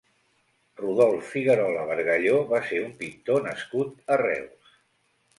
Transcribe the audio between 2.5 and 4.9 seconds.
va ser un pintor nascut a Reus.